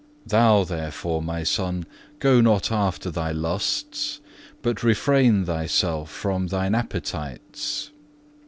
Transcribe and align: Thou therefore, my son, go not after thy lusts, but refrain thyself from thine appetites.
Thou 0.25 0.63
therefore, 0.63 1.21
my 1.21 1.43
son, 1.43 1.85
go 2.17 2.41
not 2.41 2.71
after 2.71 3.11
thy 3.11 3.31
lusts, 3.31 4.19
but 4.63 4.81
refrain 4.81 5.45
thyself 5.45 6.09
from 6.09 6.47
thine 6.47 6.73
appetites. 6.73 7.91